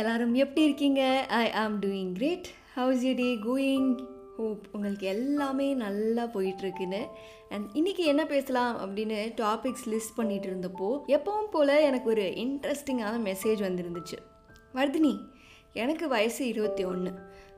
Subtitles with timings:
[0.00, 1.26] எல்லாரும் எப்படி இருக்கீங்க?
[1.28, 3.88] I am doing great how's you day going
[4.36, 7.00] hope உங்களுக்கு எல்லாமே நல்லா போயிட்டுருக்குன்னு.
[7.48, 13.62] அண்ட் இன்றைக்கி என்ன பேசலாம் அப்படின்னு டாபிக்ஸ் லிஸ்ட் பண்ணிகிட்டு இருந்தப்போ எப்பவும் போல் எனக்கு ஒரு இன்ட்ரெஸ்டிங்கான மெசேஜ்
[13.68, 14.18] வந்துருந்துச்சு.
[14.74, 15.12] வர்தினி
[15.72, 17.12] எனக்கு வயசு இருபத்தி ஒன்று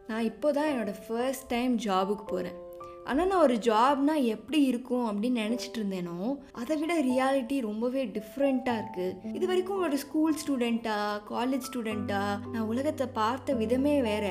[0.06, 2.58] நான் இப்போ தான் என்னோடய ஃபர்ஸ்ட் டைம் ஜாபுக்கு போகிறேன்
[3.06, 6.18] ஆனால் நான் ஒரு ஜாப்னால் எப்படி இருக்கும் அப்படின்னு நினச்சிட்டு இருந்தேனோ
[6.52, 10.96] அதை விட ரியாலிட்டி ரொம்பவே டிஃப்ரெண்ட்டாக இருக்குது இது வரைக்கும் ஒரு ஸ்கூல் ஸ்டூடெண்ட்டா
[11.30, 14.26] காலேஜ் ஸ்டூடெண்ட்டா நான் உலகத்தை பார்த்த விதமே வேற.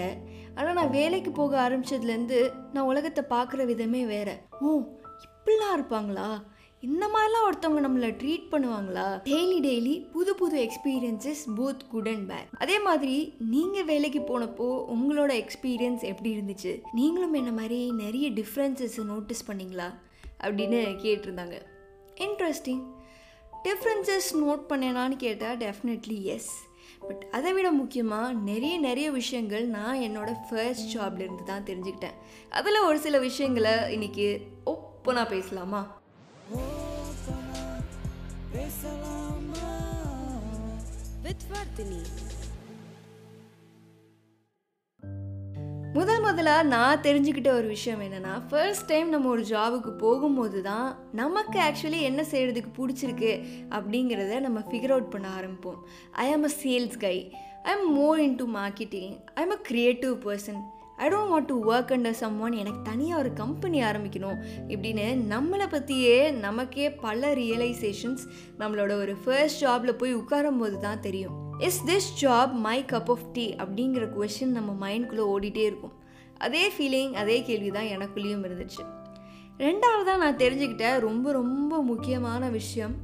[0.56, 2.40] ஆனால் நான் வேலைக்கு போக ஆரம்பிச்சதுலேருந்து
[2.74, 4.30] நான் உலகத்தை பார்க்குற விதமே வேற.
[4.60, 4.82] ஓ
[5.26, 6.28] இப்படிலாம் இருப்பாங்களா?
[6.84, 9.06] இந்த மாதிரிலாம் ஒருத்தவங்க நம்மளை ட்ரீட் பண்ணுவாங்களா?
[9.24, 15.32] டெய்லி டெய்லி புது புது experiences both good and bad அதே மாதிரி நீங்கள் வேலைக்கு போனப்போ உங்களோட
[15.34, 16.82] எக்ஸ்பீரியன்ஸ் எப்படி இருந்துச்சு?
[16.92, 19.94] நீங்களும் என்ன மாதிரி நிறைய டிஃப்ரென்சஸ் நோட்டீஸ் பண்ணீங்களா?
[20.40, 21.62] அப்படின்னு கேட்டிருந்தாங்க.
[22.16, 22.84] இன்ட்ரெஸ்டிங்
[23.64, 26.52] டிஃப்ரென்சஸ் நோட் பண்ணேனான்னு கேட்டால் டெஃபினெட்லி எஸ்
[27.00, 32.18] பட் அதை விட முக்கியமாக நிறைய நிறைய விஷயங்கள் நான் என்னோடய ஃபர்ஸ்ட் ஜாப்லேருந்து தான் தெரிஞ்சுக்கிட்டேன்.
[32.50, 36.02] அதில் ஒரு சில விஷயங்களை இன்றைக்கி ஒப்பனாக பேசலாமா?
[45.96, 51.60] முதல் முதலாக நான் தெரிஞ்சுக்கிட்ட ஒரு விஷயம் என்னென்னா ஃபர்ஸ்ட் டைம் நம்ம ஒரு ஜாபுக்கு போகும்போது தான் நமக்கு
[51.60, 53.32] ஆக்சுவலி என்ன செய்கிறதுக்கு பிடிச்சிருக்கு
[53.70, 55.80] அப்படிங்கிறத நம்ம ஃபிகர் அவுட் பண்ண ஆரம்பிப்போம்.
[56.12, 60.62] I am a sales guy I am more into marketing I am a creative person
[60.98, 64.40] I don't want to work under some one எனக்கு தனியாக ஒரு கம்பெனி ஆரம்பிக்கணும்.
[64.68, 68.24] இப்படின்னு நம்மளை பற்றியே நமக்கே பல ரியலைசேஷன்ஸ்
[68.60, 71.60] நம்மளோட ஒரு ஃபர்ஸ்ட் ஜாபில் போய் உட்காரும் போது தான் தெரியும்.
[71.60, 75.94] Is this job my cup of tea அப்படிங்கிற கொஷின் நம்ம மைண்ட்குள்ளே ஓடிட்டே இருக்கும்.
[76.38, 78.84] அதே ஃபீலிங் அதே கேள்வி தான் எனக்குள்ளேயும் இருந்துச்சு.
[79.58, 82.96] ரெண்டாவதாக நான் தெரிஞ்சுக்கிட்ட ரொம்ப ரொம்ப முக்கியமான விஷயம்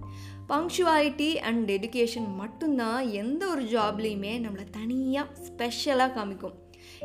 [0.50, 6.56] பங்க்சுவாலிட்டி அண்ட் டெடிக்கேஷன் மட்டும்தான் எந்த ஒரு ஜாப்லேயுமே நம்மளை தனியாக ஸ்பெஷலாக காமிக்கும்.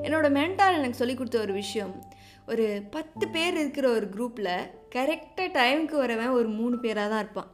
[0.07, 1.95] என்னோட மென்டார் எனக்கு சொல்லி கொடுத்த ஒரு விஷயம்.
[2.53, 4.55] ஒரு பத்து பேர் இருக்கிற ஒரு குரூப்பில்
[4.95, 7.51] கரெக்டாக டைமுக்கு வரவன் ஒரு மூணு பேராக தான் இருப்பான்.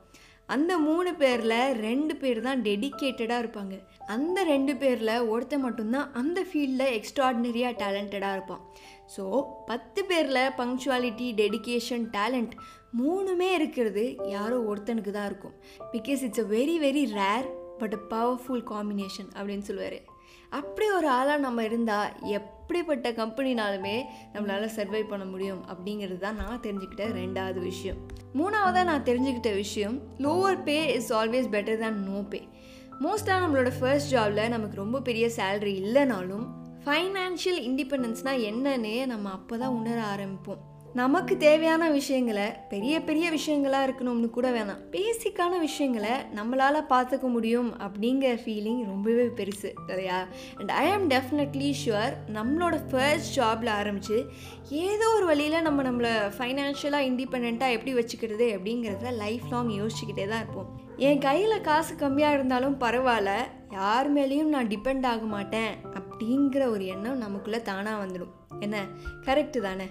[0.55, 3.75] அந்த மூணு பேரில் ரெண்டு பேர் தான் டெடிக்கேட்டடாக இருப்பாங்க.
[4.15, 8.65] அந்த ரெண்டு பேரில் ஒருத்தன் மட்டும்தான் அந்த ஃபீல்டில் எக்ஸ்ட்ராடினரியாக டேலண்டடாக இருப்பான்.
[9.15, 9.25] ஸோ
[9.71, 12.55] பத்து பேரில் பங்க்சுவாலிட்டி டெடிக்கேஷன் டேலண்ட்
[13.01, 14.05] மூணுமே இருக்கிறது
[14.37, 15.57] யாரோ ஒருத்தனுக்கு தான் இருக்கும்.
[15.95, 17.49] Because it's a very very rare
[17.83, 20.01] but a powerful combination அப்படின்னு சொல்லுவார்.
[20.51, 24.03] அப்படி ஒரு ஆளாக நம்ம இருந்தால் எப்படிப்பட்ட கம்பெனினாலுமே
[24.35, 27.97] நம்மளால் சர்வை பண்ண முடியும் அப்படிங்கிறது தான் நான் தெரிஞ்சுக்கிட்ட ரெண்டாவது விஷயம்.
[28.35, 32.41] மூணாவதாக நான் தெரிஞ்சுக்கிட்ட விஷயம் lower pay is always better than no pay
[33.01, 36.47] மோஸ்ட்டாக நம்மளோட ஃபர்ஸ்ட் ஜாபில் நமக்கு ரொம்ப பெரிய சேலரி இல்லைனாலும்
[36.85, 40.70] ஃபைனான்ஷியல் இண்டிபெண்டன்ஸ்னால் என்னன்னே நம்ம அப்போ தான் உணர ஆரம்பிப்போம்.
[40.95, 44.81] நமக்கு தேவையான விஷயங்களை பெரிய பெரிய விஷயங்களாக இருக்கணும்னு கூட வேணாம்.
[44.91, 50.27] பேசிக்கான விஷயங்களை நம்மளால் பார்த்துக்க முடியும் அப்படிங்கிற ஃபீலிங் ரொம்பவே பெருசு இல்லையா
[50.59, 54.31] அண்ட் ஐ ஆம் டெஃபினெட்லி ஷுவர் நம்மளோட ஃபர்ஸ்ட் ஜாபில் ஆரம்பித்து
[54.69, 60.81] ஏதோ ஒரு வழியில் நம்ம நம்மளை ஃபைனான்ஷியலாக இண்டிபெண்ட்டாக எப்படி வச்சுக்கிறது அப்படிங்கிறத லைஃப் லாங் யோசிச்சுக்கிட்டே தான் இருப்போம்.
[60.97, 63.31] என் கையில் காசு கம்மியாக இருந்தாலும் பரவாயில்ல
[63.73, 68.35] யார் மேலேயும் நான் டிபெண்ட் ஆக மாட்டேன் அப்படிங்கிற ஒரு எண்ணம் நமக்குள்ளே தானாக வந்துடும்.
[68.61, 68.87] என்ன?
[69.25, 69.85] கரெக்டு தானே?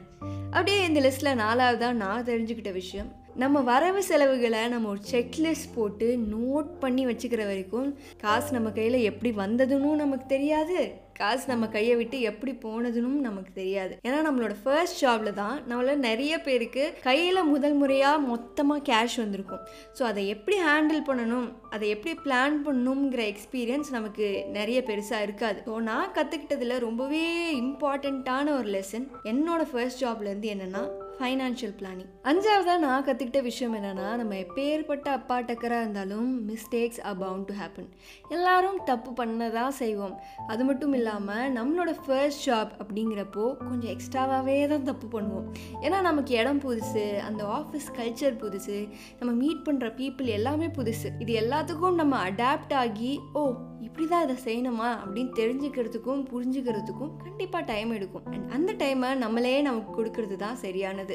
[0.51, 6.69] அப்படியே இந்த லிஸ்ட்டில் நாலாவதாக நான் தெரிஞ்சுக்கிட்ட விஷயம் நம்ம வரவு செலவுகளை நம்ம ஒரு செக்லிஸ்ட் போட்டு நோட்
[6.79, 7.89] பண்ணி வச்சுக்கிற வரைக்கும்
[8.21, 10.79] காசு நம்ம கையில் எப்படி வந்ததுன்னு நமக்கு தெரியாது.
[11.21, 13.93] காசு நம்ம கையை விட்டு எப்படி போனதுன்னு நமக்கு தெரியாது.
[14.07, 19.63] ஏன்னா நம்மளோட ஃபர்ஸ்ட் ஜாப்ல தான் நம்மள நிறைய பேருக்கு கையில் முதல் முறையாக மொத்தமாக கேஷ் வந்திருக்கும்.
[19.97, 24.27] ஸோ அதை எப்படி ஹேண்டில் பண்ணணும் அதை எப்படி பிளான் பண்ணணுங்கிற எக்ஸ்பீரியன்ஸ் நமக்கு
[24.57, 25.59] நிறைய பெருசாக இருக்காது.
[25.67, 27.25] ஸோ நான் கற்றுக்கிட்டதில் ரொம்பவே
[27.63, 30.83] இம்பார்ட்டண்ட்டான ஒரு லெசன் என்னோட ஃபர்ஸ்ட் ஜாப்லேருந்து என்னென்னா
[31.19, 37.47] ஃபைனான்ஷியல் பிளானிங் அஞ்சாவதாக நான் கற்றுக்கிட்ட விஷயம் என்னென்னா நம்ம எப்பேற்பட்ட அப்பா டக்கராக இருந்தாலும் mistakes are bound
[37.49, 37.89] to happen
[38.35, 40.15] எல்லாரும் தப்பு பண்ண தான் செய்வோம்.
[40.51, 45.47] அது மட்டும் இல்லாமல் நம்மளோட ஃபர்ஸ்ட் ஜாப் அப்படிங்கிறப்போ கொஞ்சம் எக்ஸ்ட்ராவாகவே தான் தப்பு பண்ணுவோம்.
[45.85, 48.77] ஏன்னா நமக்கு இடம் புதுசு அந்த ஆஃபீஸ் கல்ச்சர் புதுசு
[49.21, 51.09] நம்ம மீட் பண்ணுற பீப்புள் எல்லாமே புதுசு.
[51.25, 53.43] இது எல்லாத்துக்கும் நம்ம அடாப்ட் ஆகி ஓ
[53.87, 54.87] இப்படி தான் இதை செய்யணுமா?
[55.03, 58.25] அப்படின்னு தெரிஞ்சுக்கிறதுக்கும் புரிஞ்சுக்கிறதுக்கும் கண்டிப்பாக டைம் எடுக்கும்.
[58.33, 61.08] அண்ட் அந்த டைமை நம்மளே நமக்கு கொடுக்கறது தான் சரியானது.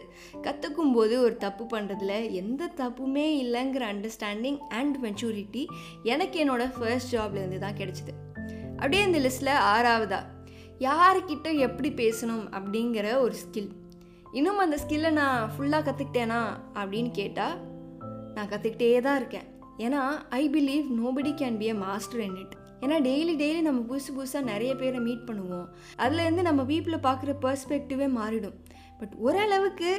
[0.46, 5.64] கற்றுக்கும் போது ஒரு தப்பு பண்ணுறதுல எந்த தப்புமே இல்லைங்கிற அண்டர்ஸ்டாண்டிங் அண்ட் மெச்சூரிட்டி
[6.02, 8.14] எனக்கு என்னோட ஃபர்ஸ்ட் ஜாப்லேருந்து தான் கிடச்சிது.
[8.76, 10.20] அப்படியே இந்த லிஸ்ட்டில் ஆறாவதா?
[10.78, 13.70] யார்கிட்ட எப்படி பேசணும் அப்படிங்கிற ஒரு ஸ்கில்
[14.32, 16.40] இன்னும் அந்த ஸ்கில்லை நான் ஃபுல்லாக கற்றுக்கிட்டேனா
[16.74, 17.56] அப்படின்னு கேட்டால்
[18.34, 19.48] நான் கற்றுக்கிட்டே தான் இருக்கேன்.
[19.78, 24.10] ஏன்னா I believe nobody can be a master in it ஏன்னா டெய்லி டெய்லி நம்ம புதுசு
[24.16, 25.68] புதுசாக நிறைய பேரை மீட் பண்ணுவோம்.
[26.04, 28.56] அதுலேருந்து நம்ம வீட்டில் பார்க்குற பர்ஸ்பெக்டிவே மாறிடும்.
[29.00, 29.92] பட் ஓரளவுக்கு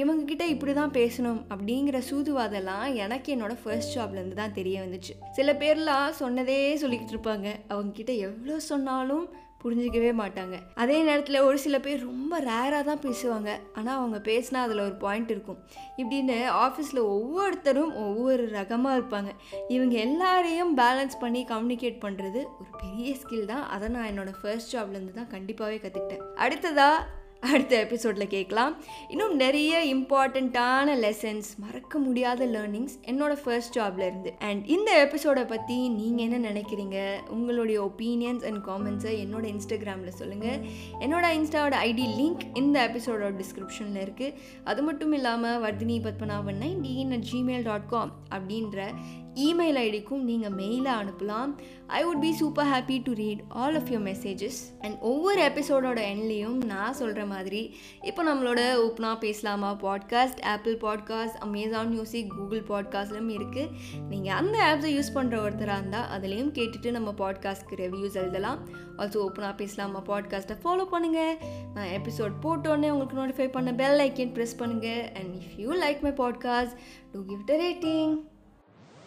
[0.00, 5.14] இவங்கக்கிட்ட இப்படி தான் பேசணும் அப்படிங்கிற சூதுவாதெல்லாம் எனக்கு என்னோடய ஃபர்ஸ்ட் ஜாப்லேருந்து தான் தெரிய வந்துச்சு.
[5.38, 7.48] சில பேர்லாம் சொன்னதே சொல்லிக்கிட்டு இருப்பாங்க.
[7.72, 9.24] அவங்கக்கிட்ட எவ்வளோ சொன்னாலும்
[9.62, 10.56] புரிஞ்சிக்கவே மாட்டாங்க.
[10.82, 13.50] அதே நேரத்தில் ஒரு சில பேர் ரொம்ப ரேராக தான் பேசுவாங்க.
[13.78, 15.60] ஆனால் அவங்க பேசினா அதில் ஒரு பாயிண்ட் இருக்கும்.
[16.00, 19.32] இப்படின்னு ஆஃபீஸில் ஒவ்வொருத்தரும் ஒவ்வொரு ரகமாக இருப்பாங்க.
[19.76, 23.64] இவங்க எல்லாரையும் பேலன்ஸ் பண்ணி கம்யூனிகேட் பண்ணுறது ஒரு பெரிய ஸ்கில் தான்.
[23.76, 27.06] அதை நான் என்னோடய ஃபர்ஸ்ட் ஜாப்லேருந்து தான் கண்டிப்பாகவே கற்றுக்கிட்டேன் அடுத்ததாக
[27.50, 28.74] அடுத்த எபிசோடில் கேட்கலாம்.
[29.08, 34.30] இன்னும் நிறைய இம்பார்ட்டண்ட்டான லெசன்ஸ் மறக்க முடியாத லேர்னிங்ஸ் என்னோட ஃபர்ஸ்ட் ஜாப்ல இருந்து.
[34.38, 36.98] அண்ட் இந்த எபிசோடை பற்றி நீங்கள் என்ன நினைக்கிறீங்க?
[37.28, 40.60] உங்களுடைய ஒப்பீனியன்ஸ் அண்ட் காமெண்ட்ஸை என்னோட இன்ஸ்டாகிராமில் சொல்லுங்கள்
[41.00, 47.28] என்னோட இன்ஸ்டாவோட ஐடி லிங்க் இந்த எபிசோடோட டிஸ்கிரிப்ஷனில் இருக்குது அது மட்டும் இல்லாமல் Vardhini Padmanabhan nineteen at
[47.32, 48.88] Gmail dot com அப்படின்ற
[49.34, 51.52] இமெயில் ஐடிக்கும் நீங்கள் மெயிலை அனுப்பலாம்.
[51.86, 56.64] I would be super happy to read all of your messages and ஒவ்வொரு எபிசோடோட எண்ட்லேயும்
[56.64, 59.78] நான் சொல்கிற மாதிரி இப்போ நம்மளோட ஓப்பனா பேசலாமா?
[59.82, 63.68] Podcast Apple podcast Amazon music Google பாட்காஸ்ட்லையும் இருக்குது
[64.08, 68.68] நீங்கள் அந்த ஆப்ஸை யூஸ் பண்ணுற ஒருத்தராக இருந்தால் அதுலேயும் கேட்டுட்டு நம்ம பாட்காஸ்ட்க்கு ரிவ்யூஸ் எழுதலாம்.
[68.98, 70.02] ஆல்சோ ஓப்பனாக பேசலாமா?
[70.06, 71.36] பாட்காஸ்ட்டை ஃபாலோ பண்ணுங்கள்
[71.74, 76.10] நான் எபிசோட் போட்டோன்னே உங்களுக்கு நோட்டிஃபை பண்ண பெல் ஐக்கன் ப்ரெஸ் பண்ணுங்கள் and if you like my
[76.10, 76.76] podcast
[77.12, 78.31] do give the rating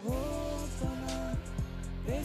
[0.08, 1.34] Hol sana
[2.08, 2.24] ve